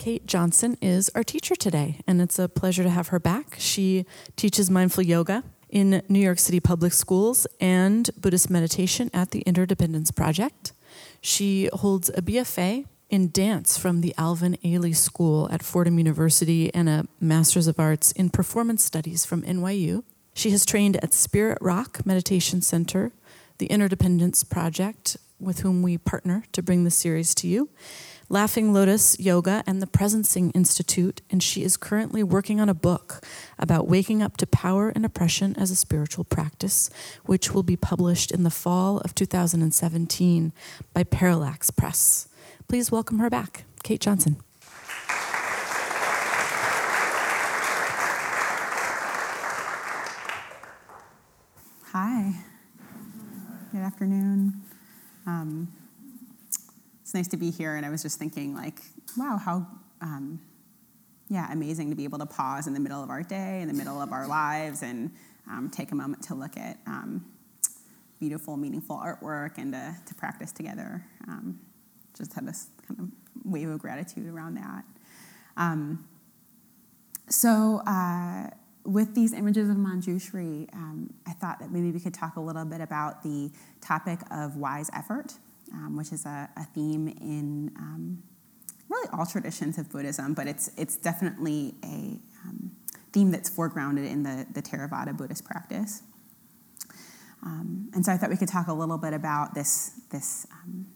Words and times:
Kate 0.00 0.24
Johnson 0.24 0.78
is 0.80 1.10
our 1.14 1.22
teacher 1.22 1.54
today, 1.54 2.00
and 2.06 2.22
it's 2.22 2.38
a 2.38 2.48
pleasure 2.48 2.82
to 2.82 2.88
have 2.88 3.08
her 3.08 3.20
back. 3.20 3.56
She 3.58 4.06
teaches 4.34 4.70
mindful 4.70 5.04
yoga 5.04 5.44
in 5.68 6.02
New 6.08 6.20
York 6.20 6.38
City 6.38 6.58
public 6.58 6.94
schools 6.94 7.46
and 7.60 8.08
Buddhist 8.18 8.48
meditation 8.48 9.10
at 9.12 9.32
the 9.32 9.40
Interdependence 9.40 10.10
Project. 10.10 10.72
She 11.20 11.68
holds 11.74 12.08
a 12.08 12.22
BFA 12.22 12.86
in 13.10 13.30
dance 13.30 13.76
from 13.76 14.00
the 14.00 14.14
Alvin 14.16 14.56
Ailey 14.64 14.96
School 14.96 15.50
at 15.52 15.62
Fordham 15.62 15.98
University 15.98 16.74
and 16.74 16.88
a 16.88 17.04
Master's 17.20 17.66
of 17.66 17.78
Arts 17.78 18.10
in 18.12 18.30
Performance 18.30 18.82
Studies 18.82 19.26
from 19.26 19.42
NYU. 19.42 20.02
She 20.32 20.50
has 20.52 20.64
trained 20.64 20.96
at 21.04 21.12
Spirit 21.12 21.58
Rock 21.60 22.06
Meditation 22.06 22.62
Center, 22.62 23.12
the 23.58 23.66
Interdependence 23.66 24.44
Project, 24.44 25.18
with 25.38 25.60
whom 25.60 25.82
we 25.82 25.98
partner 25.98 26.44
to 26.52 26.62
bring 26.62 26.84
the 26.84 26.90
series 26.90 27.34
to 27.34 27.46
you, 27.46 27.68
Laughing 28.32 28.72
Lotus 28.72 29.18
Yoga, 29.18 29.64
and 29.66 29.82
the 29.82 29.88
Presencing 29.88 30.52
Institute, 30.54 31.20
and 31.30 31.42
she 31.42 31.64
is 31.64 31.76
currently 31.76 32.22
working 32.22 32.60
on 32.60 32.68
a 32.68 32.74
book 32.74 33.26
about 33.58 33.88
waking 33.88 34.22
up 34.22 34.36
to 34.36 34.46
power 34.46 34.88
and 34.88 35.04
oppression 35.04 35.56
as 35.58 35.72
a 35.72 35.74
spiritual 35.74 36.22
practice, 36.22 36.90
which 37.26 37.52
will 37.52 37.64
be 37.64 37.74
published 37.74 38.30
in 38.30 38.44
the 38.44 38.50
fall 38.50 38.98
of 38.98 39.16
2017 39.16 40.52
by 40.94 41.02
Parallax 41.02 41.72
Press. 41.72 42.28
Please 42.68 42.92
welcome 42.92 43.18
her 43.18 43.28
back, 43.28 43.64
Kate 43.82 44.00
Johnson. 44.00 44.36
Hi. 51.86 52.34
Good 53.72 53.80
afternoon. 53.80 54.62
Um, 55.26 55.72
it's 57.10 57.14
nice 57.16 57.26
to 57.26 57.36
be 57.36 57.50
here, 57.50 57.74
and 57.74 57.84
I 57.84 57.90
was 57.90 58.02
just 58.02 58.20
thinking, 58.20 58.54
like, 58.54 58.78
wow, 59.16 59.36
how, 59.36 59.66
um, 60.00 60.40
yeah, 61.28 61.52
amazing 61.52 61.90
to 61.90 61.96
be 61.96 62.04
able 62.04 62.20
to 62.20 62.26
pause 62.26 62.68
in 62.68 62.72
the 62.72 62.78
middle 62.78 63.02
of 63.02 63.10
our 63.10 63.24
day, 63.24 63.62
in 63.62 63.66
the 63.66 63.74
middle 63.74 64.00
of 64.00 64.12
our 64.12 64.28
lives, 64.28 64.84
and 64.84 65.10
um, 65.48 65.68
take 65.74 65.90
a 65.90 65.96
moment 65.96 66.22
to 66.22 66.36
look 66.36 66.56
at 66.56 66.78
um, 66.86 67.24
beautiful, 68.20 68.56
meaningful 68.56 68.96
artwork 68.96 69.58
and 69.58 69.72
to, 69.72 69.96
to 70.06 70.14
practice 70.14 70.52
together. 70.52 71.04
Um, 71.26 71.58
just 72.16 72.32
have 72.34 72.46
this 72.46 72.68
kind 72.86 73.00
of 73.00 73.08
wave 73.44 73.70
of 73.70 73.80
gratitude 73.80 74.32
around 74.32 74.54
that. 74.54 74.84
Um, 75.56 76.06
so, 77.28 77.82
uh, 77.88 78.50
with 78.84 79.16
these 79.16 79.32
images 79.32 79.68
of 79.68 79.76
Manjushri, 79.76 80.72
um, 80.74 81.12
I 81.26 81.32
thought 81.32 81.58
that 81.58 81.72
maybe 81.72 81.90
we 81.90 81.98
could 81.98 82.14
talk 82.14 82.36
a 82.36 82.40
little 82.40 82.64
bit 82.64 82.80
about 82.80 83.24
the 83.24 83.50
topic 83.80 84.20
of 84.30 84.54
wise 84.54 84.90
effort, 84.94 85.34
um, 85.72 85.96
which 85.96 86.12
is 86.12 86.26
a, 86.26 86.48
a 86.56 86.64
theme 86.64 87.08
in 87.08 87.72
um, 87.76 88.22
really 88.88 89.08
all 89.12 89.26
traditions 89.26 89.78
of 89.78 89.90
Buddhism, 89.90 90.34
but 90.34 90.46
it's, 90.46 90.70
it's 90.76 90.96
definitely 90.96 91.74
a 91.84 92.18
um, 92.44 92.70
theme 93.12 93.30
that's 93.30 93.48
foregrounded 93.48 94.08
in 94.10 94.22
the, 94.22 94.46
the 94.52 94.62
Theravada 94.62 95.16
Buddhist 95.16 95.44
practice. 95.44 96.02
Um, 97.42 97.90
and 97.94 98.04
so 98.04 98.12
I 98.12 98.16
thought 98.16 98.30
we 98.30 98.36
could 98.36 98.48
talk 98.48 98.66
a 98.68 98.72
little 98.72 98.98
bit 98.98 99.14
about 99.14 99.54
this, 99.54 99.92
this 100.10 100.46
um, 100.52 100.86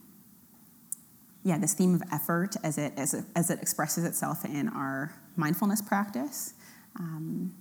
yeah, 1.42 1.58
this 1.58 1.74
theme 1.74 1.94
of 1.94 2.02
effort 2.12 2.56
as 2.62 2.78
it, 2.78 2.92
as 2.96 3.14
it, 3.14 3.24
as 3.36 3.50
it 3.50 3.60
expresses 3.60 4.04
itself 4.04 4.44
in 4.44 4.68
our 4.68 5.14
mindfulness 5.36 5.82
practice, 5.82 6.54
um, 6.98 7.54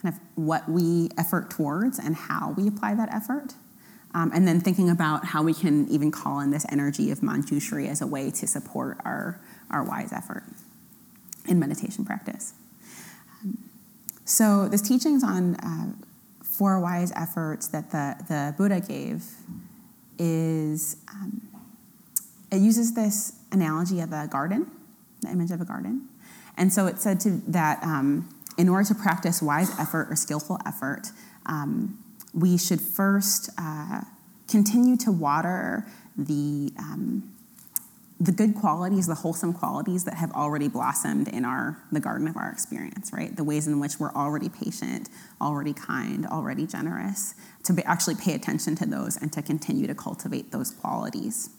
kind 0.00 0.14
of 0.14 0.20
what 0.34 0.68
we 0.68 1.10
effort 1.18 1.50
towards 1.50 1.98
and 1.98 2.16
how 2.16 2.54
we 2.56 2.66
apply 2.66 2.94
that 2.94 3.12
effort. 3.12 3.54
Um, 4.14 4.30
and 4.34 4.46
then 4.46 4.60
thinking 4.60 4.90
about 4.90 5.24
how 5.24 5.42
we 5.42 5.54
can 5.54 5.88
even 5.88 6.10
call 6.10 6.40
in 6.40 6.50
this 6.50 6.66
energy 6.70 7.10
of 7.10 7.20
Manjushri 7.20 7.88
as 7.88 8.02
a 8.02 8.06
way 8.06 8.30
to 8.30 8.46
support 8.46 8.98
our, 9.04 9.40
our 9.70 9.82
wise 9.82 10.12
effort 10.12 10.44
in 11.48 11.58
meditation 11.58 12.04
practice. 12.04 12.52
Um, 13.42 13.58
so, 14.26 14.68
this 14.68 14.82
teachings 14.82 15.24
on 15.24 15.56
uh, 15.56 15.92
four 16.42 16.78
wise 16.78 17.10
efforts 17.16 17.68
that 17.68 17.90
the, 17.90 18.16
the 18.28 18.54
Buddha 18.58 18.80
gave 18.80 19.24
is 20.18 20.96
um, 21.08 21.40
it 22.52 22.60
uses 22.60 22.94
this 22.94 23.32
analogy 23.50 24.00
of 24.00 24.12
a 24.12 24.28
garden, 24.28 24.70
the 25.22 25.30
image 25.30 25.50
of 25.50 25.60
a 25.60 25.64
garden. 25.64 26.08
And 26.56 26.72
so 26.72 26.86
it 26.86 26.98
said 26.98 27.18
to, 27.20 27.40
that 27.48 27.82
um, 27.82 28.28
in 28.58 28.68
order 28.68 28.86
to 28.88 28.94
practice 28.94 29.40
wise 29.40 29.70
effort 29.78 30.08
or 30.10 30.16
skillful 30.16 30.58
effort, 30.66 31.10
um, 31.46 31.98
we 32.34 32.56
should 32.56 32.80
first 32.80 33.50
uh, 33.58 34.02
continue 34.48 34.96
to 34.98 35.12
water 35.12 35.86
the, 36.16 36.72
um, 36.78 37.32
the 38.20 38.32
good 38.32 38.54
qualities, 38.54 39.06
the 39.06 39.14
wholesome 39.14 39.52
qualities 39.52 40.04
that 40.04 40.14
have 40.14 40.32
already 40.32 40.68
blossomed 40.68 41.28
in 41.28 41.44
our, 41.44 41.78
the 41.90 42.00
garden 42.00 42.28
of 42.28 42.36
our 42.36 42.50
experience, 42.50 43.12
right? 43.12 43.34
The 43.36 43.44
ways 43.44 43.66
in 43.66 43.80
which 43.80 43.98
we're 43.98 44.12
already 44.12 44.48
patient, 44.48 45.08
already 45.40 45.72
kind, 45.72 46.26
already 46.26 46.66
generous, 46.66 47.34
to 47.64 47.72
be, 47.72 47.82
actually 47.84 48.14
pay 48.14 48.34
attention 48.34 48.76
to 48.76 48.86
those 48.86 49.16
and 49.16 49.32
to 49.32 49.42
continue 49.42 49.86
to 49.86 49.94
cultivate 49.94 50.52
those 50.52 50.70
qualities. 50.70 51.50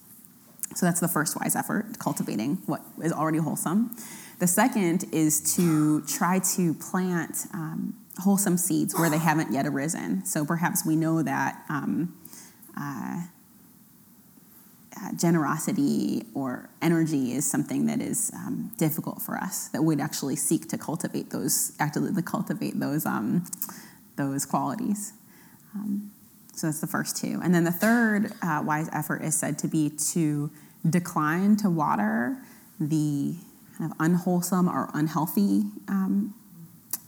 So 0.75 0.85
that's 0.85 0.99
the 0.99 1.07
first 1.07 1.39
wise 1.39 1.55
effort, 1.55 1.99
cultivating 1.99 2.57
what 2.65 2.81
is 3.03 3.11
already 3.11 3.37
wholesome. 3.37 3.95
The 4.39 4.47
second 4.47 5.05
is 5.11 5.55
to 5.55 6.01
try 6.01 6.39
to 6.55 6.73
plant 6.73 7.45
um, 7.53 7.95
wholesome 8.19 8.57
seeds 8.57 8.93
where 8.97 9.09
they 9.09 9.17
haven't 9.17 9.51
yet 9.51 9.65
arisen. 9.65 10.25
So 10.25 10.45
perhaps 10.45 10.85
we 10.85 10.95
know 10.95 11.23
that 11.23 11.63
um, 11.69 12.15
uh, 12.77 13.23
uh, 15.01 15.11
generosity 15.15 16.25
or 16.35 16.69
energy 16.81 17.33
is 17.33 17.49
something 17.49 17.87
that 17.87 17.99
is 17.99 18.31
um, 18.35 18.71
difficult 18.77 19.21
for 19.21 19.37
us. 19.37 19.67
That 19.69 19.83
we'd 19.83 19.99
actually 19.99 20.35
seek 20.35 20.67
to 20.69 20.77
cultivate 20.77 21.31
those, 21.31 21.73
actively 21.79 22.21
cultivate 22.21 22.79
those 22.79 23.05
um, 23.05 23.45
those 24.15 24.45
qualities. 24.45 25.13
Um, 25.73 26.11
so 26.53 26.67
that's 26.67 26.81
the 26.81 26.87
first 26.87 27.17
two. 27.17 27.39
And 27.43 27.53
then 27.53 27.63
the 27.63 27.71
third 27.71 28.33
uh, 28.43 28.61
wise 28.63 28.87
effort 28.93 29.23
is 29.23 29.35
said 29.35 29.57
to 29.59 29.67
be 29.67 29.89
to 30.11 30.51
decline 30.87 31.55
to 31.57 31.69
water 31.69 32.37
the 32.79 33.35
kind 33.77 33.91
of 33.91 33.97
unwholesome 33.99 34.69
or 34.69 34.91
unhealthy 34.93 35.63
um, 35.87 36.35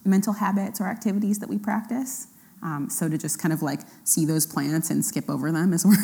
mental 0.05 0.33
habits 0.33 0.79
or 0.79 0.85
activities 0.85 1.39
that 1.39 1.49
we 1.49 1.57
practice. 1.57 2.27
Um, 2.61 2.89
so 2.89 3.09
to 3.09 3.17
just 3.17 3.39
kind 3.39 3.53
of 3.53 3.61
like 3.61 3.81
see 4.03 4.25
those 4.25 4.45
plants 4.45 4.89
and 4.89 5.05
skip 5.05 5.29
over 5.29 5.51
them 5.51 5.73
as 5.73 5.85
we're 5.85 5.95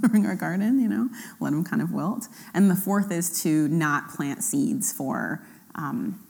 watering 0.00 0.26
our 0.26 0.34
garden, 0.34 0.80
you 0.80 0.88
know, 0.88 1.08
let 1.40 1.50
them 1.50 1.64
kind 1.64 1.82
of 1.82 1.92
wilt. 1.92 2.28
And 2.54 2.70
the 2.70 2.76
fourth 2.76 3.10
is 3.10 3.42
to 3.42 3.68
not 3.68 4.10
plant 4.10 4.42
seeds 4.42 4.92
for 4.92 5.42
um, 5.74 6.20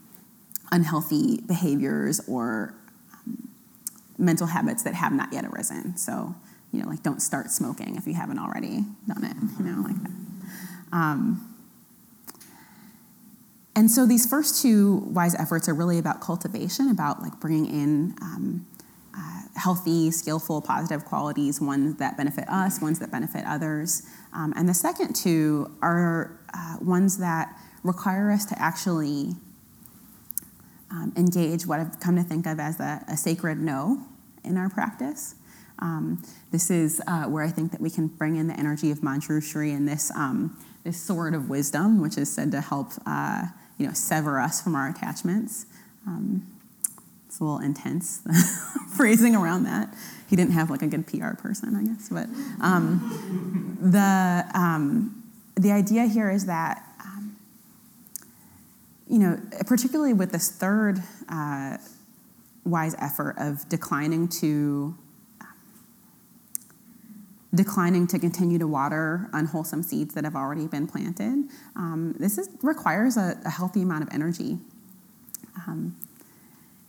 unhealthy 0.73 1.41
behaviors 1.47 2.21
or 2.29 2.75
um, 3.15 3.49
mental 4.19 4.49
habits 4.49 4.83
that 4.83 4.95
have 4.95 5.13
not 5.13 5.33
yet 5.33 5.45
arisen. 5.45 5.97
So, 5.97 6.35
you 6.73 6.83
know, 6.83 6.89
like 6.89 7.03
don't 7.03 7.21
start 7.21 7.51
smoking 7.51 7.97
if 7.97 8.07
you 8.07 8.15
haven't 8.15 8.39
already 8.39 8.85
done 9.07 9.25
it, 9.25 9.37
you 9.59 9.65
know, 9.65 9.83
like 9.83 10.03
that. 10.03 11.47
And 13.77 13.91
so 13.91 14.07
these 14.07 14.25
first 14.25 14.63
two 14.63 15.03
wise 15.07 15.35
efforts 15.35 15.69
are 15.69 15.75
really 15.75 15.99
about 15.99 16.23
cultivation, 16.23 16.89
about 16.89 17.21
like 17.21 17.39
bringing 17.39 17.67
in 17.67 18.17
um, 18.23 18.67
uh, 19.15 19.43
healthy, 19.55 20.11
skillful, 20.11 20.63
positive 20.63 21.05
qualities, 21.05 21.61
ones 21.61 21.99
that 21.99 22.17
benefit 22.17 22.49
us, 22.49 22.81
ones 22.81 22.99
that 23.01 23.11
benefit 23.11 23.45
others. 23.47 24.03
Um, 24.33 24.55
and 24.57 24.67
the 24.67 24.75
second 24.75 25.15
two 25.15 25.71
are 25.83 26.41
uh, 26.55 26.79
ones 26.81 27.19
that 27.19 27.55
require 27.83 28.31
us 28.31 28.47
to 28.47 28.59
actually 28.59 29.35
um, 30.91 31.13
engage 31.15 31.67
what 31.67 31.79
I've 31.79 32.01
come 32.01 32.17
to 32.17 32.23
think 32.23 32.47
of 32.47 32.59
as 32.59 32.81
a, 32.81 33.05
a 33.09 33.17
sacred 33.17 33.61
no 33.61 34.03
in 34.43 34.57
our 34.57 34.71
practice. 34.71 35.35
Um, 35.81 36.23
this 36.51 36.71
is 36.71 37.03
uh, 37.07 37.25
where 37.25 37.45
I 37.45 37.51
think 37.51 37.73
that 37.73 37.83
we 37.83 37.91
can 37.91 38.07
bring 38.07 38.37
in 38.37 38.47
the 38.47 38.59
energy 38.59 38.91
of 38.91 39.01
Manjushri 39.01 39.77
and 39.77 39.87
this 39.87 40.11
um, 40.17 40.57
this 40.85 41.03
sword 41.03 41.35
of 41.35 41.51
wisdom, 41.51 42.01
which 42.01 42.17
is 42.17 42.33
said 42.33 42.53
to 42.53 42.61
help 42.61 42.93
uh, 43.05 43.47
you 43.79 43.87
know 43.87 43.93
sever 43.93 44.41
us 44.41 44.61
from 44.61 44.75
our 44.75 44.89
attachments. 44.89 45.67
Um, 46.07 46.47
it's 47.27 47.41
a 47.41 47.45
little 47.45 47.59
intense 47.59 48.23
phrasing 48.97 49.35
around 49.35 49.65
that. 49.65 49.95
He 50.29 50.37
didn't 50.37 50.53
have 50.53 50.71
like 50.71 50.83
a 50.83 50.87
good 50.87 51.07
PR 51.07 51.35
person, 51.35 51.77
I 51.77 51.83
guess. 51.83 52.09
But 52.09 52.29
um, 52.61 53.79
the 53.81 54.45
um, 54.55 55.23
the 55.55 55.73
idea 55.73 56.07
here 56.07 56.31
is 56.31 56.47
that 56.47 56.83
um, 57.05 57.37
you 59.09 59.19
know, 59.19 59.41
particularly 59.67 60.13
with 60.13 60.33
this 60.33 60.51
third 60.51 61.03
uh, 61.29 61.77
wise 62.65 62.95
effort 62.99 63.35
of 63.39 63.69
declining 63.69 64.29
to 64.29 64.97
declining 67.55 68.07
to 68.09 68.19
continue 68.19 68.59
to 68.59 68.67
water 68.67 69.29
unwholesome 69.33 69.83
seeds 69.83 70.15
that 70.15 70.25
have 70.25 70.37
already 70.37 70.67
been 70.67 70.87
planted. 70.87 71.45
Um, 71.75 72.15
this 72.19 72.39
is, 72.39 72.49
requires 72.63 73.17
a, 73.17 73.39
a, 73.45 73.51
healthy 73.51 73.83
amount 73.83 74.03
of 74.03 74.09
energy. 74.13 74.59
Um, 75.67 75.97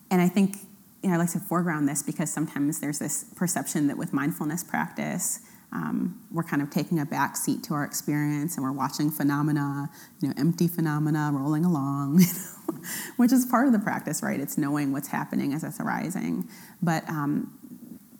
and 0.09 0.21
I 0.21 0.27
think 0.27 0.57
you 1.03 1.09
know, 1.09 1.15
I 1.15 1.19
like 1.19 1.31
to 1.31 1.39
foreground 1.39 1.87
this 1.87 2.01
because 2.01 2.31
sometimes 2.31 2.79
there's 2.79 2.99
this 2.99 3.25
perception 3.35 3.87
that 3.87 3.97
with 3.97 4.13
mindfulness 4.13 4.63
practice, 4.63 5.41
um, 5.71 6.21
we're 6.31 6.43
kind 6.43 6.61
of 6.61 6.69
taking 6.69 6.99
a 6.99 7.05
back 7.05 7.35
seat 7.35 7.63
to 7.63 7.73
our 7.73 7.83
experience 7.83 8.55
and 8.55 8.63
we're 8.63 8.71
watching 8.71 9.11
phenomena, 9.11 9.89
you 10.21 10.29
know, 10.29 10.33
empty 10.37 10.67
phenomena 10.67 11.29
rolling 11.33 11.65
along, 11.65 12.21
which 13.17 13.33
is 13.33 13.45
part 13.45 13.67
of 13.67 13.73
the 13.73 13.79
practice, 13.79 14.23
right? 14.23 14.39
It's 14.39 14.57
knowing 14.57 14.91
what's 14.91 15.09
happening 15.09 15.53
as 15.53 15.63
it's 15.63 15.79
arising. 15.79 16.47
But 16.81 17.07
um, 17.09 17.57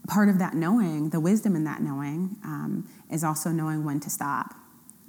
part 0.08 0.30
of 0.30 0.40
that 0.40 0.54
knowing, 0.56 1.10
the 1.10 1.20
wisdom 1.20 1.56
in 1.56 1.64
that 1.66 1.82
knowing, 1.82 2.38
um, 2.44 2.90
is 3.12 3.24
also 3.24 3.52
knowing 3.52 3.84
when 3.84 4.00
to 4.00 4.10
stop. 4.10 4.54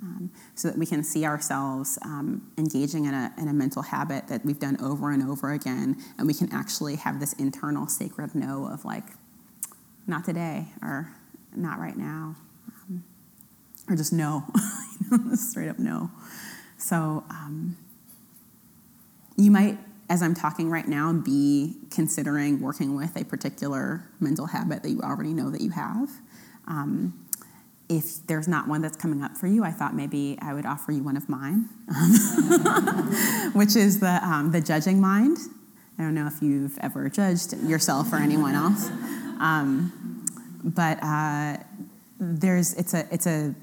Um, 0.01 0.31
so 0.55 0.69
that 0.69 0.79
we 0.79 0.87
can 0.87 1.03
see 1.03 1.25
ourselves 1.25 1.99
um, 2.03 2.53
engaging 2.57 3.07
in 3.07 3.15
a, 3.15 3.33
in 3.37 3.49
a 3.49 3.53
mental 3.53 3.83
habit 3.83 4.29
that 4.29 4.45
we've 4.45 4.61
done 4.61 4.81
over 4.81 5.11
and 5.11 5.29
over 5.29 5.51
again, 5.51 5.97
and 6.17 6.27
we 6.29 6.35
can 6.35 6.53
actually 6.53 6.95
have 6.95 7.19
this 7.19 7.33
internal 7.33 7.89
sacred 7.89 8.33
no 8.33 8.67
of 8.67 8.85
like, 8.85 9.03
not 10.07 10.25
today, 10.25 10.69
or 10.83 11.13
not 11.57 11.81
right 11.81 11.97
now, 11.97 12.37
um, 12.89 13.03
or 13.89 13.97
just 13.97 14.13
no, 14.13 14.45
straight 15.35 15.69
up 15.69 15.81
no. 15.81 16.13
So 16.77 17.25
um, 17.29 17.77
you 19.37 19.51
might 19.51 19.79
as 20.09 20.23
I'm 20.23 20.35
talking 20.35 20.71
right 20.71 20.89
now, 20.89 21.13
be 21.13 21.77
considering 21.91 22.61
working 22.61 22.97
with 22.97 23.15
a 23.17 23.25
particular 23.25 24.05
mental 24.21 24.47
habit 24.47 24.83
that 24.83 24.91
you 24.91 25.01
already 25.01 25.35
know 25.35 25.51
that 25.51 25.61
you 25.61 25.71
have. 25.71 26.09
Um, 26.67 27.27
if 27.89 28.27
there's 28.27 28.49
not 28.49 28.69
one 28.69 28.83
that's 28.83 28.97
coming 28.97 29.23
up 29.23 29.37
for 29.37 29.47
you, 29.47 29.65
I 29.65 29.71
thought 29.71 29.95
maybe 29.95 30.39
I 30.43 30.53
would 30.53 30.67
offer 30.67 30.93
you 30.93 31.03
one 31.03 31.17
of 31.17 31.29
mine, 31.29 31.69
which 33.55 33.77
is 33.77 34.01
the, 34.01 34.21
um, 34.23 34.51
the 34.53 34.61
judging 34.61 35.01
mind. 35.01 35.39
I 35.99 36.03
don't 36.03 36.15
know 36.15 36.27
if 36.27 36.43
you've 36.43 36.79
ever 36.79 37.09
judged 37.09 37.55
yourself 37.63 38.13
or 38.13 38.17
anyone 38.17 38.55
else, 38.55 38.89
um, 39.41 40.25
but 40.63 41.03
uh, 41.03 41.57
there's, 42.21 42.75
it's, 42.75 42.95
a, 42.95 43.07
it's 43.11 43.27
a, 43.27 43.55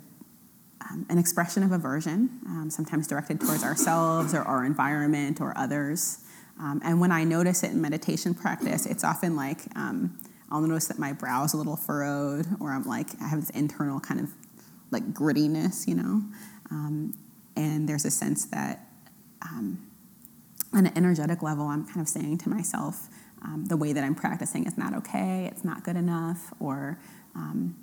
um, 0.89 1.05
an 1.09 1.17
expression 1.17 1.63
of 1.63 1.71
aversion, 1.71 2.29
um, 2.47 2.69
sometimes 2.69 3.07
directed 3.07 3.39
towards 3.39 3.63
ourselves 3.63 4.33
or 4.33 4.41
our 4.41 4.65
environment 4.65 5.39
or 5.39 5.55
others. 5.57 6.24
Um, 6.59 6.81
and 6.83 7.01
when 7.01 7.11
I 7.11 7.23
notice 7.23 7.63
it 7.63 7.71
in 7.71 7.81
meditation 7.81 8.33
practice, 8.33 8.85
it's 8.85 9.03
often 9.03 9.35
like 9.35 9.59
um, 9.75 10.17
I'll 10.49 10.61
notice 10.61 10.87
that 10.87 10.99
my 10.99 11.11
brow 11.11 11.43
is 11.43 11.53
a 11.53 11.57
little 11.57 11.75
furrowed, 11.75 12.45
or 12.59 12.71
I'm 12.71 12.83
like, 12.83 13.09
I 13.21 13.27
have 13.27 13.41
this 13.41 13.49
internal 13.51 13.99
kind 13.99 14.19
of 14.19 14.29
like 14.91 15.13
grittiness, 15.13 15.87
you 15.87 15.95
know? 15.95 16.21
Um, 16.71 17.17
and 17.55 17.87
there's 17.89 18.05
a 18.05 18.11
sense 18.11 18.45
that 18.45 18.87
um, 19.41 19.85
on 20.73 20.85
an 20.85 20.97
energetic 20.97 21.41
level, 21.41 21.67
I'm 21.67 21.85
kind 21.85 22.01
of 22.01 22.07
saying 22.07 22.39
to 22.39 22.49
myself, 22.49 23.09
um, 23.41 23.65
the 23.65 23.77
way 23.77 23.93
that 23.93 24.03
I'm 24.03 24.15
practicing 24.15 24.65
is 24.65 24.77
not 24.77 24.93
okay, 24.95 25.49
it's 25.51 25.63
not 25.63 25.83
good 25.83 25.95
enough, 25.95 26.53
or 26.59 26.99
um, 27.35 27.75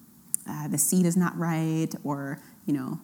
uh, 0.49 0.69
the 0.69 0.79
seat 0.79 1.07
is 1.07 1.17
not 1.17 1.37
right, 1.39 1.91
or, 2.05 2.41
you 2.67 2.73
know, 2.75 3.01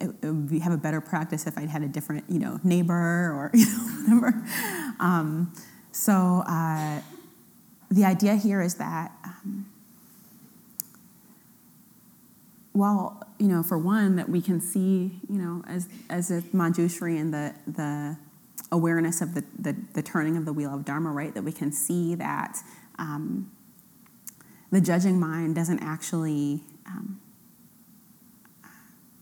it, 0.00 0.14
would 0.22 0.62
have 0.62 0.72
a 0.72 0.78
better 0.78 1.00
practice 1.00 1.46
if 1.46 1.56
I'd 1.56 1.68
had 1.68 1.82
a 1.82 1.88
different, 1.88 2.24
you 2.28 2.38
know, 2.38 2.60
neighbor 2.64 2.94
or 2.94 3.50
you 3.54 3.66
know, 3.66 4.18
whatever. 4.18 4.44
Um, 5.02 5.52
so 5.90 6.44
uh, 6.46 7.00
the 7.90 8.04
idea 8.04 8.36
here 8.36 8.62
is 8.62 8.76
that, 8.76 9.12
um, 9.24 9.66
well, 12.72 13.22
you 13.38 13.48
know, 13.48 13.62
for 13.62 13.76
one, 13.76 14.16
that 14.16 14.28
we 14.28 14.40
can 14.40 14.60
see, 14.60 15.20
you 15.28 15.38
know, 15.38 15.62
as 15.66 15.88
as 16.08 16.30
a 16.30 16.40
Manjushri 16.54 17.20
and 17.20 17.34
the 17.34 17.54
the 17.66 18.16
awareness 18.70 19.20
of 19.20 19.34
the, 19.34 19.44
the, 19.58 19.76
the 19.92 20.02
turning 20.02 20.38
of 20.38 20.46
the 20.46 20.52
wheel 20.52 20.74
of 20.74 20.86
Dharma, 20.86 21.10
right? 21.10 21.34
That 21.34 21.42
we 21.42 21.52
can 21.52 21.72
see 21.72 22.14
that 22.14 22.56
um, 22.98 23.50
the 24.70 24.80
judging 24.80 25.20
mind 25.20 25.54
doesn't 25.54 25.80
actually 25.80 26.62
um, 26.86 27.20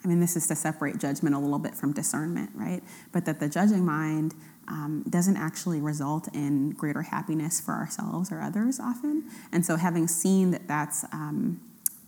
I 0.05 0.09
mean, 0.09 0.21
this 0.21 0.37
is 0.37 0.47
to 0.47 0.57
separate 0.57 0.99
judgment 0.99 1.35
a 1.35 1.39
little 1.39 1.59
bit 1.59 1.75
from 1.75 1.93
discernment, 1.93 2.51
right? 2.55 2.83
But 3.13 3.27
that 3.27 3.39
the 3.39 3.49
judging 3.49 3.85
mind 3.85 4.35
um, 4.71 5.05
doesn't 5.11 5.37
actually 5.37 5.81
result 5.81 6.29
in 6.33 6.71
greater 6.71 7.03
happiness 7.03 7.61
for 7.61 7.75
ourselves 7.75 8.31
or 8.31 8.41
others 8.41 8.79
often. 8.79 9.25
And 9.53 9.67
so, 9.67 9.77
having 9.77 10.07
seen 10.07 10.53
that 10.53 10.69
that's 10.69 11.05
um, 11.13 11.61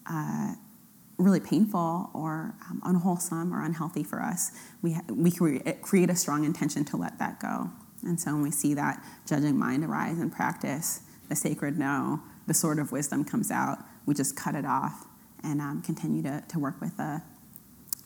uh, 0.07 0.55
really 1.19 1.41
painful 1.41 2.11
or 2.15 2.55
um, 2.71 2.81
unwholesome 2.85 3.53
or 3.53 3.63
unhealthy 3.63 4.05
for 4.05 4.23
us, 4.23 4.53
we, 4.81 4.93
ha- 4.93 5.03
we 5.09 5.31
create 5.31 6.11
a 6.11 6.17
strong 6.17 6.45
intention 6.45 6.85
to 6.87 6.97
let 6.97 7.19
that 7.19 7.41
go. 7.41 7.71
And 8.05 8.19
so, 8.19 8.33
when 8.33 8.43
we 8.43 8.53
see 8.53 8.75
that 8.75 9.05
judging 9.27 9.59
mind 9.59 9.85
arise 9.85 10.21
in 10.21 10.31
practice, 10.31 11.01
the 11.29 11.35
sacred 11.35 11.79
no, 11.79 12.21
the 12.47 12.55
sword 12.55 12.79
of 12.79 12.93
wisdom 12.93 13.25
comes 13.25 13.51
out, 13.51 13.79
we 14.07 14.15
just 14.15 14.37
cut 14.37 14.55
it 14.55 14.65
off 14.65 15.07
and 15.43 15.61
um, 15.61 15.83
continue 15.83 16.23
to, 16.23 16.45
to 16.49 16.59
work 16.61 16.81
with 16.81 16.97
the 16.97 17.23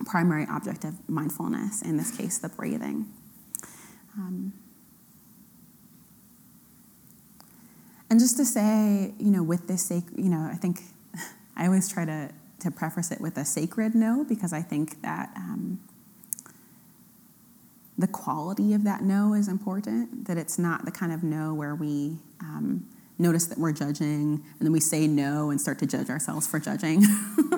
primary 0.07 0.47
object 0.51 0.85
of 0.85 0.95
mindfulness, 1.09 1.83
in 1.83 1.99
this 1.99 2.17
case, 2.17 2.39
the 2.39 2.49
breathing. 2.49 3.07
Um, 4.17 4.53
and 8.09 8.21
just 8.21 8.37
to 8.37 8.45
say, 8.45 9.13
you 9.19 9.31
know, 9.31 9.43
with 9.43 9.69
this, 9.69 9.87
sac- 9.87 10.05
you 10.17 10.29
know, 10.29 10.49
I 10.51 10.57
think 10.57 10.83
I 11.57 11.67
always 11.67 11.89
try 11.89 12.05
to, 12.05 12.31
to 12.61 12.71
preface 12.71 13.11
it 13.11 13.21
with 13.21 13.37
a 13.37 13.45
sacred 13.45 13.95
no 13.95 14.25
because 14.25 14.53
I 14.53 14.63
think 14.63 15.03
that 15.03 15.31
um, 15.37 15.81
the 17.99 18.07
quality 18.07 18.73
of 18.73 18.85
that 18.85 19.03
no 19.03 19.35
is 19.35 19.49
important, 19.49 20.27
that 20.27 20.39
it's 20.39 20.59
not 20.59 20.85
the 20.85 20.91
kind 20.91 21.13
of 21.13 21.23
no 21.23 21.53
where 21.53 21.75
we 21.75 22.17
um, 22.41 22.87
notice 23.19 23.47
that 23.47 23.59
we're 23.59 23.73
judging 23.73 24.43
and 24.59 24.61
then 24.61 24.73
we 24.73 24.81
say 24.81 25.07
no 25.07 25.51
and 25.51 25.61
start 25.61 25.79
to 25.81 25.87
judge 25.87 26.11
ourselves 26.11 26.47
for 26.47 26.59
judging. 26.61 27.05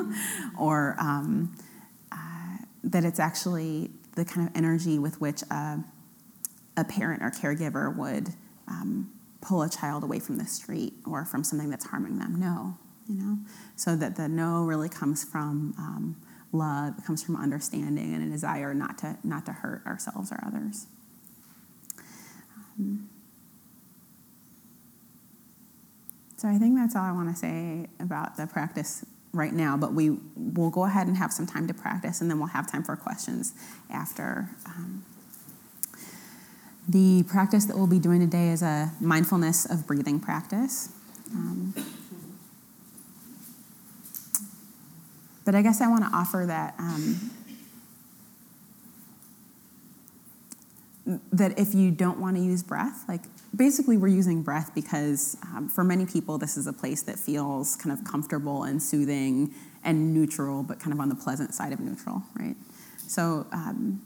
or, 0.59 0.97
um, 0.99 1.57
that 2.85 3.05
it's 3.05 3.21
actually 3.21 3.91
the 4.15 4.25
kind 4.25 4.49
of 4.49 4.57
energy 4.57 4.99
with 4.99 5.21
which 5.21 5.43
a, 5.51 5.79
a 6.79 6.85
parent 6.85 7.23
or 7.23 7.31
caregiver 7.31 7.95
would 7.95 8.29
um, 8.69 9.11
pull 9.41 9.63
a 9.63 9.69
child 9.69 10.05
away 10.05 10.21
from 10.21 10.37
the 10.37 10.47
street 10.47 10.95
or 11.05 11.25
from 11.25 11.43
something 11.43 11.69
that's 11.71 11.87
harming 11.87 12.19
them. 12.19 12.39
No, 12.39 12.79
you 13.09 13.21
know? 13.21 13.39
So 13.77 13.97
that 13.97 14.17
the 14.17 14.29
no 14.29 14.63
really 14.63 14.89
comes 14.89 15.25
from 15.25 15.75
um, 15.77 16.17
love, 16.53 16.95
it 16.99 17.05
comes 17.05 17.23
from 17.23 17.37
understanding 17.37 18.15
and 18.15 18.23
a 18.23 18.31
desire 18.31 18.73
not 18.75 18.99
to, 18.99 19.19
not 19.25 19.45
to 19.47 19.53
hurt 19.53 19.85
ourselves 19.87 20.31
or 20.31 20.41
others. 20.47 20.87
Um, 22.79 23.09
so 26.37 26.49
I 26.49 26.59
think 26.59 26.77
that's 26.77 26.95
all 26.95 27.03
I 27.03 27.13
want 27.13 27.29
to 27.29 27.37
say 27.37 27.89
about 27.99 28.37
the 28.37 28.47
practice 28.47 29.05
right 29.33 29.53
now, 29.53 29.77
but 29.77 29.93
we 29.93 30.17
will 30.37 30.71
go 30.71 30.85
ahead 30.85 31.09
and 31.09 31.17
have 31.17 31.33
some 31.33 31.47
time 31.47 31.67
to 31.67 31.75
practice, 31.75 32.21
and 32.21 32.31
then 32.31 32.39
we'll 32.39 32.49
have 32.49 32.71
time 32.71 32.85
for 32.85 32.95
questions 32.95 33.53
after. 33.91 34.51
Um, 34.65 35.05
the 36.89 37.23
practice 37.25 37.67
that 37.67 37.77
we'll 37.77 37.87
be 37.87 37.99
doing 37.99 38.21
today 38.21 38.49
is 38.49 38.63
a 38.63 38.93
mindfulness 39.01 39.67
of 39.67 39.87
breathing 39.87 40.19
practice. 40.19 40.91
Um, 41.33 41.75
but 45.45 45.55
I 45.55 45.63
guess 45.63 45.81
I 45.81 45.89
want 45.89 46.05
to 46.05 46.11
offer 46.11 46.45
that 46.47 46.75
um, 46.79 47.31
that 51.33 51.59
if 51.59 51.75
you 51.75 51.91
don't 51.91 52.19
want 52.19 52.37
to 52.37 52.43
use 52.43 52.63
breath, 52.63 53.05
like 53.09 53.23
basically 53.55 53.97
we're 53.97 54.09
using 54.09 54.43
breath 54.43 54.75
because 54.75 55.37
um, 55.55 55.69
for 55.69 55.85
many 55.85 56.07
people 56.07 56.39
this 56.39 56.57
is 56.57 56.67
a 56.67 56.73
place 56.73 57.03
that 57.03 57.19
feels 57.19 57.77
kind 57.77 57.99
of 57.99 58.05
comfortable 58.05 58.65
and 58.65 58.83
soothing 58.83 59.55
and 59.85 60.13
neutral 60.13 60.63
but 60.63 60.79
kind 60.79 60.93
of 60.93 61.01
on 61.01 61.09
the 61.09 61.15
pleasant 61.15 61.55
side 61.55 61.73
of 61.73 61.81
neutral 61.81 62.23
right 62.39 62.57
so 63.07 63.47
um, 63.53 64.03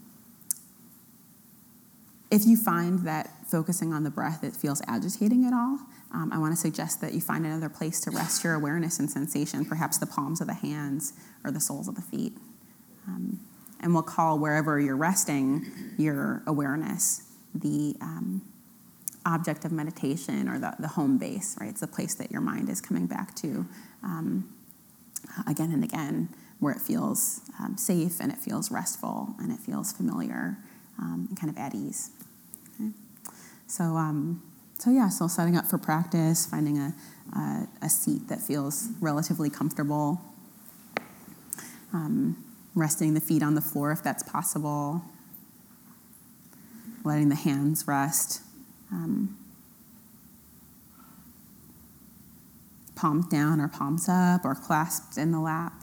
if 2.33 2.45
you 2.45 2.57
find 2.57 2.99
that 2.99 3.29
focusing 3.47 3.93
on 3.93 4.03
the 4.03 4.09
breath 4.09 4.43
it 4.43 4.53
feels 4.53 4.81
agitating 4.87 5.45
at 5.45 5.53
all 5.53 5.79
um, 6.11 6.31
i 6.33 6.37
want 6.37 6.51
to 6.51 6.59
suggest 6.59 7.01
that 7.01 7.13
you 7.13 7.21
find 7.21 7.45
another 7.45 7.69
place 7.69 7.99
to 7.99 8.11
rest 8.11 8.43
your 8.43 8.53
awareness 8.53 8.99
and 8.99 9.09
sensation 9.09 9.63
perhaps 9.65 9.97
the 9.97 10.07
palms 10.07 10.41
of 10.41 10.47
the 10.47 10.53
hands 10.53 11.13
or 11.43 11.51
the 11.51 11.59
soles 11.59 11.87
of 11.87 11.95
the 11.95 12.01
feet 12.01 12.33
um, 13.07 13.39
and 13.79 13.93
we'll 13.93 14.01
call 14.01 14.39
wherever 14.39 14.79
you're 14.79 14.95
resting 14.95 15.65
your 15.97 16.41
awareness 16.47 17.29
the 17.53 17.95
um, 18.01 18.41
object 19.25 19.65
of 19.65 19.71
meditation 19.71 20.49
or 20.49 20.59
the, 20.59 20.73
the 20.79 20.87
home 20.87 21.17
base, 21.17 21.55
right? 21.59 21.69
It's 21.69 21.81
the 21.81 21.87
place 21.87 22.15
that 22.15 22.31
your 22.31 22.41
mind 22.41 22.69
is 22.69 22.81
coming 22.81 23.05
back 23.05 23.35
to 23.35 23.65
um, 24.03 24.53
again 25.47 25.71
and 25.71 25.83
again, 25.83 26.29
where 26.59 26.73
it 26.73 26.81
feels 26.81 27.41
um, 27.59 27.77
safe 27.77 28.19
and 28.19 28.31
it 28.31 28.37
feels 28.37 28.71
restful 28.71 29.35
and 29.39 29.51
it 29.51 29.59
feels 29.59 29.91
familiar 29.91 30.57
um, 30.99 31.27
and 31.29 31.39
kind 31.39 31.49
of 31.49 31.57
at 31.57 31.75
ease. 31.75 32.11
So, 33.67 33.83
um, 33.83 34.43
so 34.77 34.91
yeah, 34.91 35.09
so 35.09 35.27
setting 35.27 35.55
up 35.57 35.65
for 35.65 35.77
practice, 35.77 36.45
finding 36.45 36.77
a, 36.77 36.93
a, 37.35 37.67
a 37.83 37.89
seat 37.89 38.27
that 38.27 38.41
feels 38.41 38.89
relatively 38.99 39.49
comfortable, 39.49 40.21
um, 41.93 42.43
resting 42.75 43.13
the 43.13 43.21
feet 43.21 43.43
on 43.43 43.55
the 43.55 43.61
floor 43.61 43.91
if 43.91 44.03
that's 44.03 44.23
possible, 44.23 45.01
letting 47.03 47.29
the 47.29 47.35
hands 47.35 47.87
rest. 47.87 48.41
Um, 48.91 49.37
palms 52.95 53.25
down 53.27 53.59
or 53.59 53.67
palms 53.67 54.07
up 54.07 54.45
or 54.45 54.55
clasped 54.55 55.17
in 55.17 55.31
the 55.31 55.39
lap. 55.39 55.73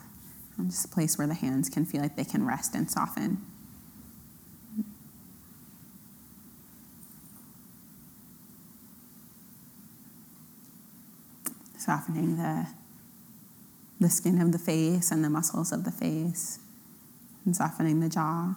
Just 0.67 0.87
a 0.87 0.89
place 0.89 1.19
where 1.19 1.27
the 1.27 1.35
hands 1.35 1.69
can 1.69 1.85
feel 1.85 2.01
like 2.01 2.17
they 2.17 2.25
can 2.25 2.47
rest 2.47 2.75
and 2.75 2.91
soften. 2.91 3.39
Softening 11.91 12.37
the, 12.37 12.69
the 13.99 14.09
skin 14.09 14.41
of 14.41 14.53
the 14.53 14.61
face 14.61 15.11
and 15.11 15.25
the 15.25 15.29
muscles 15.29 15.73
of 15.73 15.83
the 15.83 15.91
face, 15.91 16.61
and 17.45 17.57
softening 17.57 17.99
the 17.99 18.09
jaw. 18.09 18.55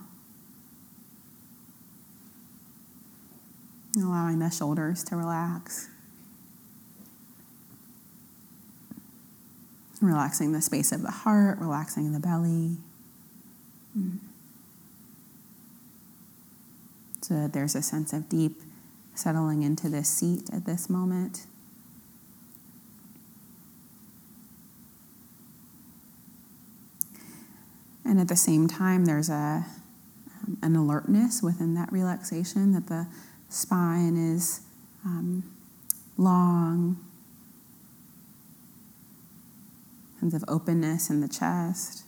Allowing 3.97 4.37
the 4.37 4.51
shoulders 4.51 5.03
to 5.05 5.15
relax. 5.15 5.89
Relaxing 9.99 10.51
the 10.51 10.61
space 10.61 10.91
of 10.91 11.01
the 11.01 11.09
heart, 11.09 11.57
relaxing 11.57 12.11
the 12.11 12.19
belly. 12.19 12.77
So 17.23 17.33
that 17.33 17.53
there's 17.53 17.73
a 17.73 17.81
sense 17.81 18.13
of 18.13 18.29
deep 18.29 18.61
settling 19.15 19.63
into 19.63 19.89
this 19.89 20.07
seat 20.07 20.51
at 20.53 20.67
this 20.67 20.87
moment. 20.87 21.47
And 28.13 28.21
at 28.21 28.27
the 28.27 28.35
same 28.35 28.67
time, 28.67 29.05
there's 29.05 29.27
a, 29.27 29.65
um, 30.43 30.59
an 30.61 30.75
alertness 30.75 31.41
within 31.41 31.73
that 31.73 31.91
relaxation 31.91 32.71
that 32.73 32.85
the 32.85 33.07
spine 33.49 34.15
is 34.15 34.61
um, 35.03 35.43
long, 36.15 37.03
sense 40.19 40.35
of 40.35 40.45
openness 40.47 41.09
in 41.09 41.21
the 41.21 41.27
chest. 41.27 42.03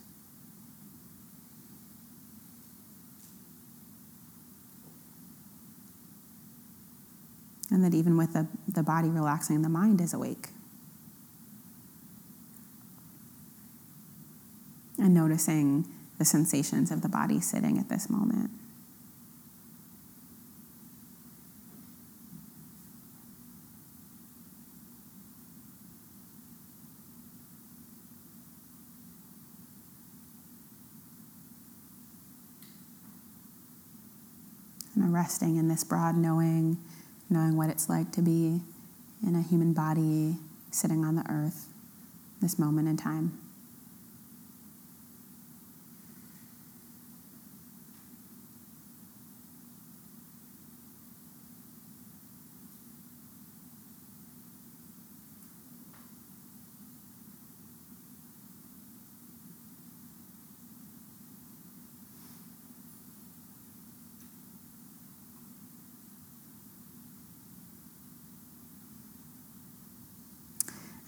And 7.72 7.84
that 7.84 7.96
even 7.96 8.16
with 8.16 8.34
the, 8.34 8.48
the 8.68 8.84
body 8.84 9.10
relaxing, 9.10 9.64
the 9.64 9.70
mind 9.70 10.00
is 10.02 10.14
awake. 10.14 10.50
And 15.06 15.14
noticing 15.14 15.86
the 16.18 16.26
sensations 16.26 16.90
of 16.90 17.04
the 17.04 17.10
body 17.10 17.40
sitting 17.40 17.78
at 17.78 17.90
this 17.90 18.10
moment. 18.10 18.50
And 34.96 35.14
resting 35.14 35.58
in 35.58 35.68
this 35.68 35.84
broad 35.84 36.18
knowing, 36.18 36.80
knowing 37.30 37.56
what 37.56 37.70
it's 37.70 37.88
like 37.88 38.12
to 38.14 38.24
be 38.24 38.60
in 39.22 39.36
a 39.36 39.44
human 39.44 39.74
body 39.74 40.38
sitting 40.72 41.06
on 41.06 41.16
the 41.16 41.30
earth, 41.30 41.68
this 42.42 42.58
moment 42.58 42.88
in 42.88 42.98
time. 42.98 43.45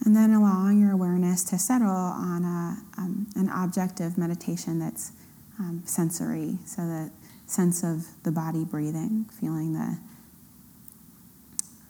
And 0.07 0.15
then 0.15 0.31
allowing 0.31 0.79
your 0.79 0.93
awareness 0.93 1.43
to 1.43 1.59
settle 1.59 1.89
on 1.89 2.45
a, 2.45 2.77
um, 2.97 3.27
an 3.35 3.49
object 3.49 3.99
of 3.99 4.17
meditation 4.17 4.79
that's 4.79 5.11
um, 5.59 5.83
sensory, 5.83 6.59
so 6.65 6.87
that 6.87 7.11
sense 7.45 7.83
of 7.83 8.05
the 8.23 8.31
body 8.31 8.63
breathing, 8.63 9.25
feeling 9.37 9.73
the 9.73 9.97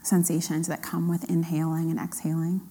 sensations 0.01 0.65
that 0.65 0.81
come 0.81 1.07
with 1.07 1.29
inhaling 1.29 1.91
and 1.91 2.00
exhaling. 2.00 2.62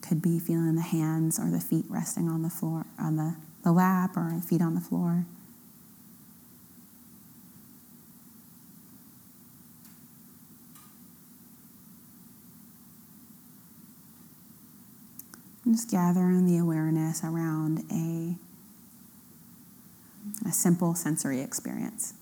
Could 0.00 0.22
be 0.22 0.38
feeling 0.38 0.76
the 0.76 0.82
hands 0.82 1.40
or 1.40 1.50
the 1.50 1.58
feet 1.58 1.86
resting 1.88 2.28
on 2.28 2.42
the 2.42 2.50
floor, 2.50 2.86
on 3.00 3.16
the, 3.16 3.34
the 3.64 3.72
lap, 3.72 4.16
or 4.16 4.40
feet 4.48 4.62
on 4.62 4.76
the 4.76 4.80
floor. 4.80 5.26
And 15.70 15.76
just 15.76 15.88
gathering 15.88 16.46
the 16.46 16.58
awareness 16.58 17.22
around 17.22 17.84
a, 17.92 18.34
a 20.48 20.50
simple 20.50 20.96
sensory 20.96 21.40
experience. 21.40 22.14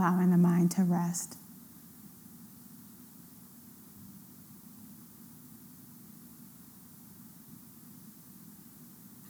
Allowing 0.00 0.30
the 0.30 0.38
mind 0.38 0.70
to 0.72 0.82
rest. 0.82 1.36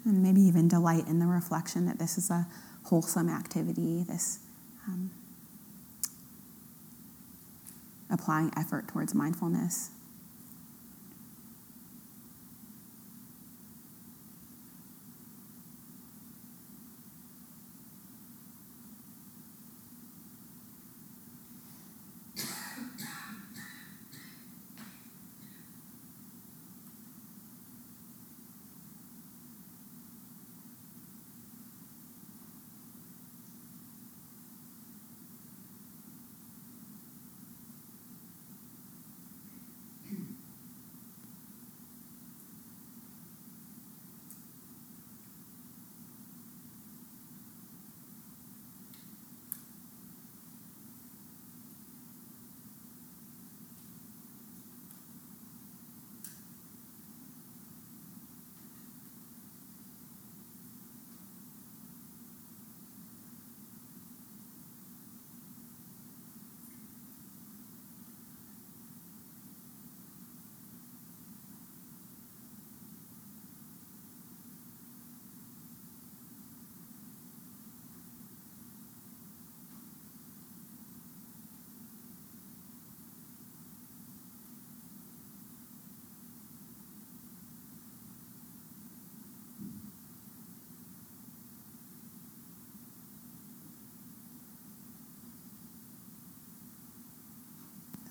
And 0.05 0.23
maybe 0.23 0.41
even 0.41 0.69
delight 0.69 1.07
in 1.07 1.19
the 1.19 1.27
reflection 1.27 1.87
that 1.87 1.99
this 1.99 2.17
is 2.17 2.31
a 2.31 2.47
wholesome 2.85 3.29
activity, 3.29 4.05
this 4.05 4.39
um, 4.87 5.11
applying 8.09 8.53
effort 8.57 8.89
towards 8.89 9.15
mindfulness. 9.15 9.91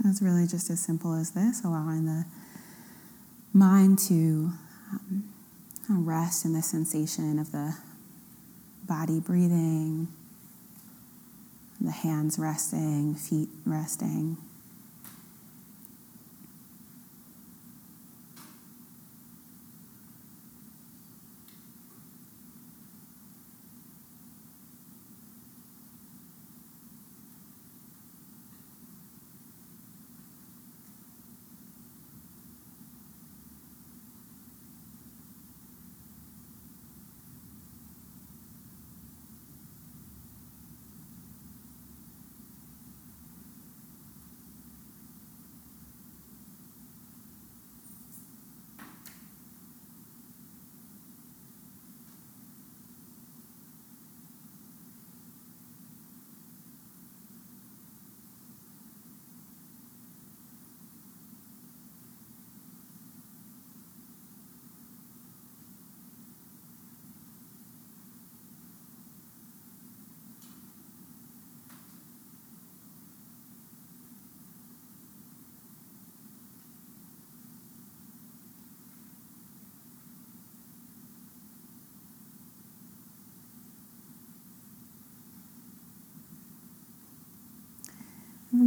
It's 0.09 0.23
really 0.23 0.47
just 0.47 0.71
as 0.71 0.79
simple 0.79 1.13
as 1.13 1.31
this, 1.31 1.63
allowing 1.63 2.05
the 2.05 2.25
mind 3.53 3.99
to 4.07 4.51
um, 4.91 5.23
rest 5.87 6.45
in 6.45 6.53
the 6.53 6.63
sensation 6.63 7.37
of 7.37 7.51
the 7.51 7.75
body 8.87 9.19
breathing, 9.19 10.07
the 11.79 11.91
hands 11.91 12.39
resting, 12.39 13.13
feet 13.13 13.49
resting. 13.65 14.37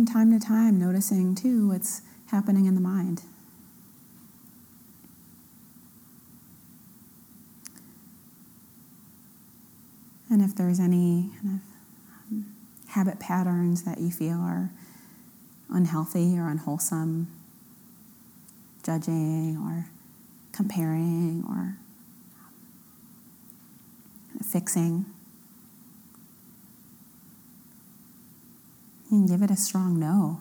Time 0.07 0.39
to 0.39 0.45
time, 0.45 0.79
noticing 0.79 1.35
too 1.35 1.69
what's 1.69 2.03
happening 2.27 2.67
in 2.67 2.75
the 2.75 2.81
mind. 2.81 3.23
And 10.31 10.41
if 10.41 10.55
there's 10.55 10.81
any 10.81 11.31
kind 11.43 11.61
of 11.61 12.31
um, 12.31 12.47
habit 12.89 13.21
patterns 13.21 13.83
that 13.83 13.99
you 13.99 14.11
feel 14.11 14.39
are 14.39 14.71
unhealthy 15.69 16.39
or 16.39 16.49
unwholesome, 16.49 17.29
judging 18.83 19.59
or 19.59 19.87
comparing 20.53 21.45
or 21.49 21.77
fixing. 24.43 25.05
And 29.23 29.31
give 29.31 29.43
it 29.43 29.53
a 29.53 29.57
strong 29.57 30.01
no. 30.01 30.41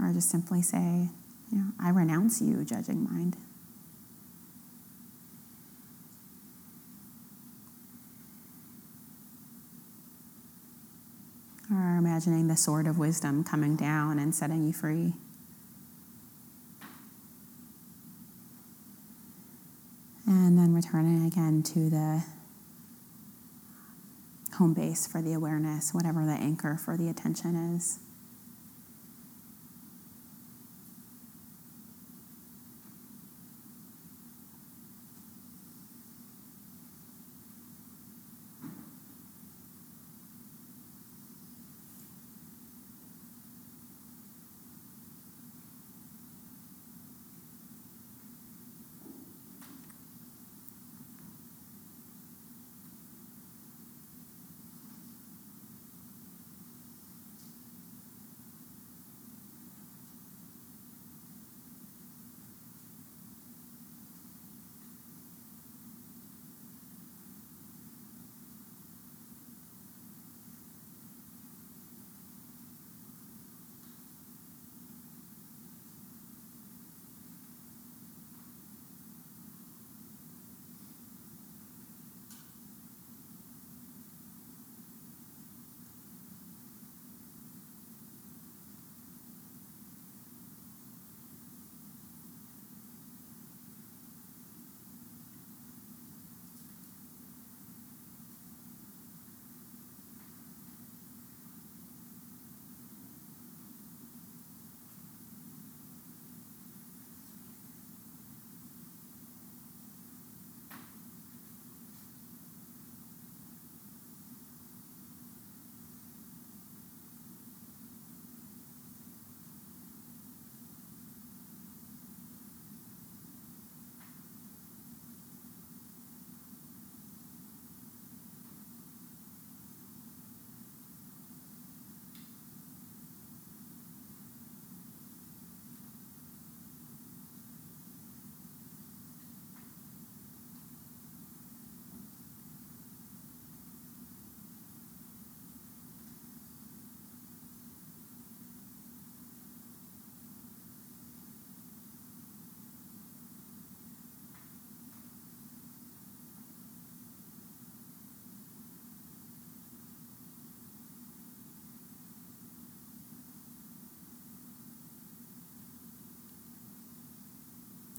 Or 0.00 0.12
just 0.12 0.30
simply 0.30 0.62
say, 0.62 1.08
you 1.50 1.58
know, 1.58 1.64
I 1.80 1.90
renounce 1.90 2.40
you, 2.40 2.64
judging 2.64 3.02
mind. 3.02 3.36
Or 11.68 11.96
imagining 11.96 12.46
the 12.46 12.56
sword 12.56 12.86
of 12.86 12.96
wisdom 12.96 13.42
coming 13.42 13.74
down 13.74 14.20
and 14.20 14.32
setting 14.32 14.64
you 14.64 14.72
free. 14.72 15.14
And 20.28 20.56
then 20.56 20.72
returning 20.72 21.26
again 21.26 21.64
to 21.64 21.90
the 21.90 22.22
home 24.56 24.74
base 24.74 25.06
for 25.06 25.22
the 25.22 25.32
awareness, 25.32 25.92
whatever 25.92 26.24
the 26.24 26.32
anchor 26.32 26.76
for 26.76 26.96
the 26.96 27.08
attention 27.08 27.74
is. 27.76 28.00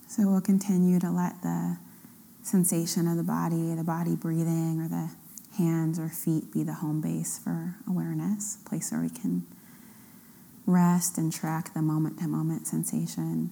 So 0.10 0.26
we'll 0.26 0.42
continue 0.42 1.00
to 1.00 1.12
let 1.12 1.42
the 1.42 1.78
sensation 2.42 3.08
of 3.08 3.18
the 3.18 3.24
body, 3.24 3.76
the 3.76 3.84
body 3.84 4.16
breathing, 4.16 4.80
or 4.80 4.88
the 4.88 5.10
hands 5.58 6.00
or 6.00 6.08
feet 6.08 6.54
be 6.54 6.64
the 6.64 6.76
home 6.76 7.02
base 7.02 7.38
for 7.38 7.76
awareness, 7.88 8.58
a 8.66 8.70
place 8.70 8.92
where 8.92 9.02
we 9.02 9.10
can 9.10 9.46
rest 10.66 11.18
and 11.18 11.32
track 11.32 11.74
the 11.74 11.82
moment 11.82 12.20
to 12.20 12.28
moment 12.28 12.68
sensation. 12.68 13.50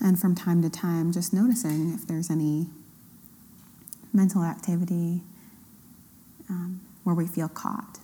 And 0.00 0.18
from 0.18 0.34
time 0.34 0.62
to 0.62 0.70
time, 0.70 1.12
just 1.12 1.32
noticing 1.32 1.92
if 1.92 2.06
there's 2.06 2.30
any 2.30 2.66
mental 4.12 4.44
activity 4.44 5.22
um, 6.48 6.80
where 7.04 7.14
we 7.14 7.26
feel 7.26 7.48
caught. 7.48 7.98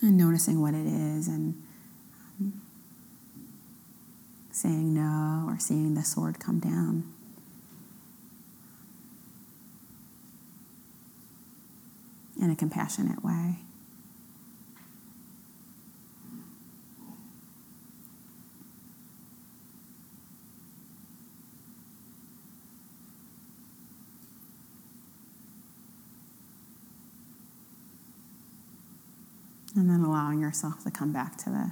And 0.00 0.16
noticing 0.16 0.60
what 0.60 0.74
it 0.74 0.86
is 0.86 1.26
and 1.26 1.60
um, 2.40 2.60
saying 4.52 4.94
no 4.94 5.46
or 5.48 5.58
seeing 5.58 5.94
the 5.94 6.04
sword 6.04 6.38
come 6.38 6.60
down. 6.60 7.12
in 12.40 12.50
a 12.50 12.56
compassionate 12.56 13.24
way. 13.24 13.56
And 29.78 29.88
then 29.88 30.00
allowing 30.00 30.40
yourself 30.40 30.82
to 30.82 30.90
come 30.90 31.12
back 31.12 31.36
to 31.38 31.50
the 31.50 31.70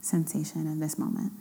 sensation 0.00 0.66
of 0.66 0.78
this 0.78 0.98
moment. 0.98 1.32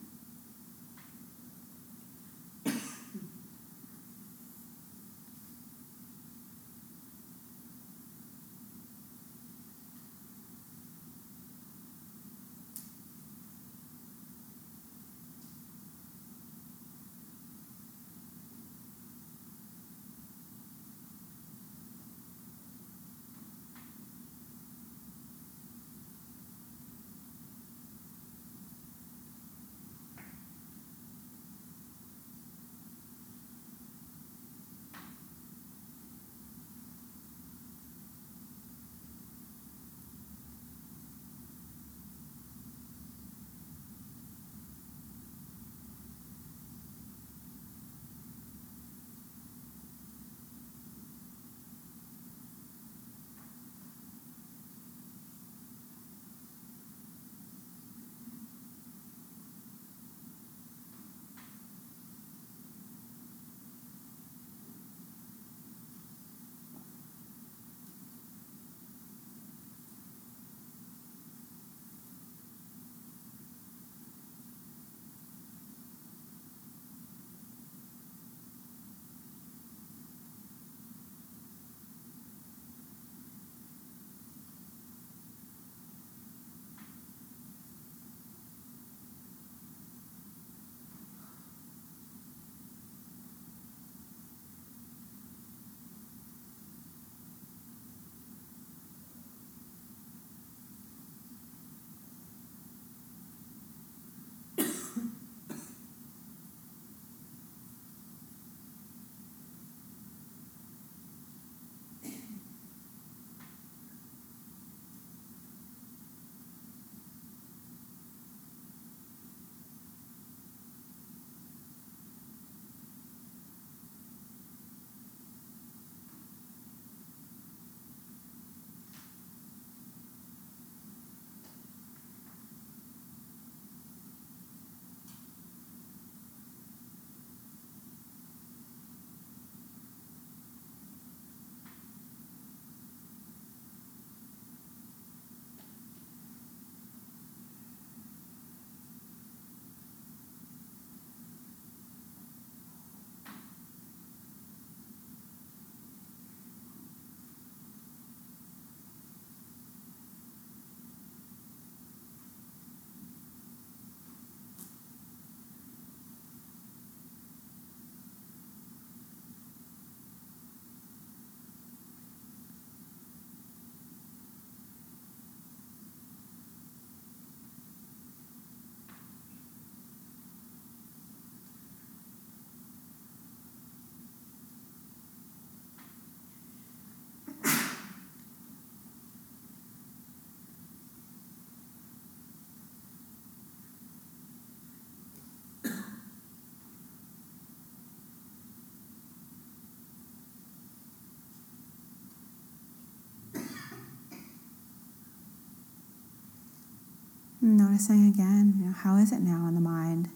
Noticing 207.50 208.10
again, 208.10 208.56
you 208.60 208.66
know, 208.66 208.74
how 208.74 208.98
is 208.98 209.14
it 209.14 209.22
now 209.22 209.48
in 209.48 209.56
the 209.56 209.62
mind? 209.62 210.10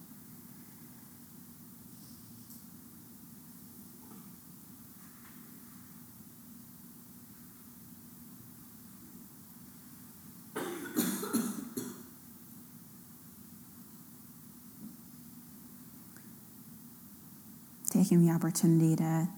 Taking 17.89 18.25
the 18.25 18.33
opportunity 18.33 18.97
to 18.97 19.29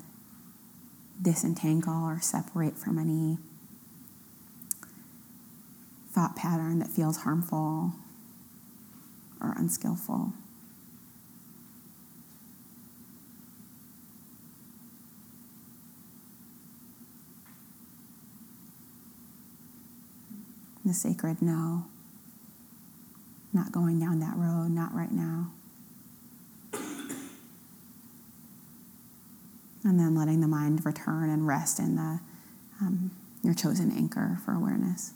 disentangle 1.21 2.03
or 2.03 2.19
separate 2.21 2.75
from 2.75 2.97
any 2.97 3.37
thought 6.23 6.35
pattern 6.37 6.79
that 6.79 6.87
feels 6.87 7.17
harmful 7.17 7.91
or 9.41 9.53
unskillful. 9.57 10.31
The 20.85 20.93
sacred 20.93 21.41
no, 21.41 21.85
not 23.51 23.71
going 23.73 23.99
down 23.99 24.19
that 24.19 24.37
road, 24.37 24.69
not 24.69 24.93
right 24.93 25.11
now. 25.11 25.51
And 29.85 29.99
then 29.99 30.15
letting 30.15 30.39
the 30.39 30.47
mind 30.47 30.85
return 30.85 31.29
and 31.29 31.45
rest 31.45 31.79
in 31.79 31.97
the 31.97 32.21
um, 32.79 33.11
your 33.43 33.53
chosen 33.53 33.91
anchor 33.91 34.39
for 34.45 34.53
awareness. 34.53 35.11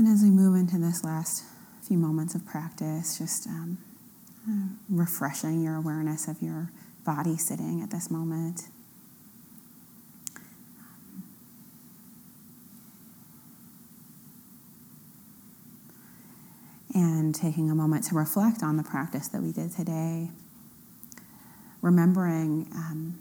And 0.00 0.08
as 0.08 0.22
we 0.22 0.30
move 0.30 0.56
into 0.56 0.78
this 0.78 1.04
last 1.04 1.44
few 1.82 1.98
moments 1.98 2.34
of 2.34 2.46
practice, 2.46 3.18
just 3.18 3.46
um, 3.46 3.76
uh, 4.48 4.72
refreshing 4.88 5.62
your 5.62 5.76
awareness 5.76 6.26
of 6.26 6.40
your 6.40 6.72
body 7.04 7.36
sitting 7.36 7.82
at 7.82 7.90
this 7.90 8.10
moment. 8.10 8.68
And 16.94 17.34
taking 17.34 17.70
a 17.70 17.74
moment 17.74 18.04
to 18.04 18.14
reflect 18.14 18.62
on 18.62 18.78
the 18.78 18.82
practice 18.82 19.28
that 19.28 19.42
we 19.42 19.52
did 19.52 19.70
today, 19.70 20.30
remembering 21.82 22.68
um, 22.74 23.18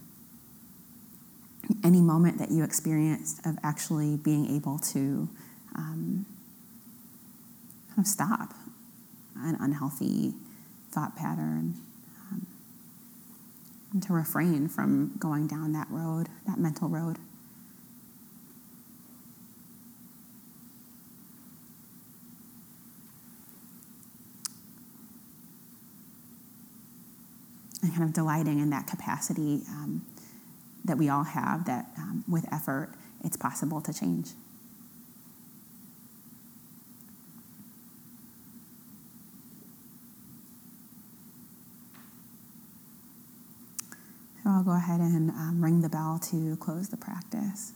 any 1.84 2.00
moment 2.00 2.38
that 2.38 2.52
you 2.52 2.64
experienced 2.64 3.46
of 3.46 3.58
actually 3.64 4.16
being 4.16 4.56
able 4.56 4.80
to 4.80 5.28
um, 5.76 6.26
kind 8.00 8.06
of 8.06 8.10
stop 8.10 8.54
an 9.36 9.58
unhealthy 9.60 10.34
thought 10.90 11.18
pattern 11.18 11.74
um, 12.32 12.48
and 13.92 14.02
to 14.02 14.14
refrain 14.14 14.70
from 14.70 15.12
going 15.20 15.48
down 15.48 15.74
that 15.74 15.88
road, 15.90 16.30
that 16.48 16.58
mental 16.58 16.88
road. 16.88 17.18
And 27.82 27.92
kind 27.92 28.04
of 28.04 28.14
delighting 28.14 28.60
in 28.60 28.70
that 28.70 28.88
capacity 28.88 29.64
um, 29.68 30.06
that 30.86 30.98
we 30.98 31.10
all 31.10 31.24
have, 31.26 31.66
that 31.66 31.88
um, 31.98 32.24
with 32.30 32.46
effort, 32.54 32.94
it's 33.26 33.36
possible 33.36 33.82
to 33.82 33.94
change. 33.94 34.30
I'll 44.60 44.66
go 44.66 44.72
ahead 44.72 45.00
and 45.00 45.30
um, 45.30 45.64
ring 45.64 45.80
the 45.80 45.88
bell 45.88 46.20
to 46.32 46.58
close 46.58 46.90
the 46.90 46.98
practice. 46.98 47.72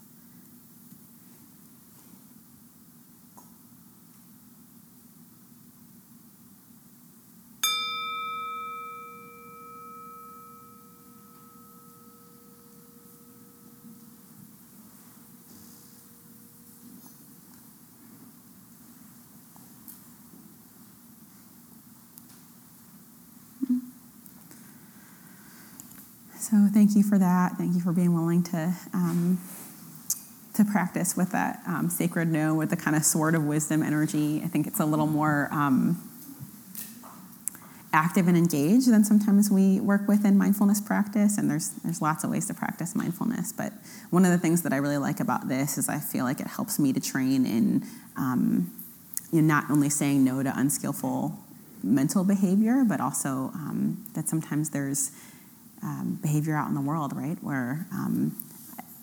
So 26.43 26.67
thank 26.73 26.93
you 26.93 27.03
for 27.03 27.17
that. 27.17 27.53
Thank 27.53 27.73
you 27.73 27.79
for 27.79 27.93
being 27.93 28.13
willing 28.13 28.43
to 28.43 28.73
um, 28.93 29.39
to 30.55 30.65
practice 30.65 31.15
with 31.15 31.31
that 31.31 31.61
um, 31.65 31.89
sacred 31.89 32.27
no, 32.27 32.53
with 32.53 32.69
the 32.69 32.75
kind 32.75 32.97
of 32.97 33.05
sword 33.05 33.33
of 33.33 33.45
wisdom 33.45 33.81
energy. 33.81 34.41
I 34.43 34.47
think 34.49 34.67
it's 34.67 34.81
a 34.81 34.85
little 34.85 35.07
more 35.07 35.47
um, 35.53 35.97
active 37.93 38.27
and 38.27 38.35
engaged 38.35 38.91
than 38.91 39.05
sometimes 39.05 39.49
we 39.49 39.79
work 39.79 40.05
with 40.05 40.25
in 40.25 40.37
mindfulness 40.37 40.81
practice. 40.81 41.37
And 41.37 41.49
there's 41.49 41.69
there's 41.85 42.01
lots 42.01 42.25
of 42.25 42.29
ways 42.29 42.47
to 42.47 42.53
practice 42.53 42.93
mindfulness. 42.93 43.53
But 43.53 43.71
one 44.09 44.25
of 44.25 44.31
the 44.31 44.37
things 44.37 44.63
that 44.63 44.73
I 44.73 44.77
really 44.77 44.97
like 44.97 45.21
about 45.21 45.47
this 45.47 45.77
is 45.77 45.87
I 45.87 45.99
feel 45.99 46.25
like 46.25 46.41
it 46.41 46.47
helps 46.47 46.77
me 46.77 46.91
to 46.91 46.99
train 46.99 47.45
in 47.45 47.85
um, 48.17 48.69
you 49.31 49.41
know, 49.41 49.47
not 49.47 49.71
only 49.71 49.89
saying 49.89 50.25
no 50.25 50.43
to 50.43 50.51
unskillful 50.53 51.39
mental 51.81 52.25
behavior, 52.25 52.83
but 52.85 52.99
also 52.99 53.49
um, 53.55 54.05
that 54.13 54.27
sometimes 54.27 54.71
there's 54.71 55.11
um, 55.83 56.19
behavior 56.21 56.55
out 56.55 56.69
in 56.69 56.75
the 56.75 56.81
world, 56.81 57.13
right? 57.15 57.37
Where 57.41 57.85
um, 57.91 58.35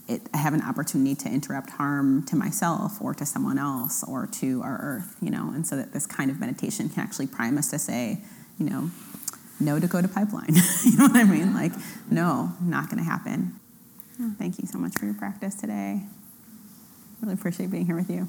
it, 0.09 0.23
I 0.35 0.39
have 0.39 0.55
an 0.55 0.63
opportunity 0.63 1.15
to 1.15 1.29
interrupt 1.29 1.71
harm 1.71 2.25
to 2.27 2.37
myself 2.37 3.01
or 3.01 3.15
to 3.15 3.27
someone 3.27 3.59
else 3.59 4.03
or 4.03 4.27
to 4.41 4.63
our 4.63 4.79
earth, 4.81 5.17
you 5.21 5.31
know, 5.31 5.53
and 5.55 5.67
so 5.67 5.77
that 5.77 5.93
this 5.93 6.07
kind 6.07 6.31
of 6.31 6.41
meditation 6.41 6.89
can 6.89 7.03
actually 7.03 7.27
prime 7.27 7.59
us 7.59 7.71
to 7.71 7.79
say, 7.79 8.19
you 8.59 8.69
know, 8.69 8.91
no 9.61 9.79
Dakota 9.79 10.09
pipeline. 10.09 10.55
you 10.85 10.97
know 10.97 11.07
what 11.07 11.17
I 11.17 11.25
mean? 11.25 11.55
Like, 11.55 11.73
no, 12.11 12.53
not 12.61 12.89
going 12.91 12.99
to 12.99 13.09
happen. 13.09 13.55
Oh, 14.21 14.35
thank 14.39 14.59
you 14.59 14.67
so 14.67 14.79
much 14.79 14.99
for 14.99 15.05
your 15.05 15.15
practice 15.15 15.55
today. 15.55 16.03
Really 17.21 17.35
appreciate 17.35 17.71
being 17.71 17.87
here 17.87 17.97
with 17.97 18.11
you. 18.11 18.29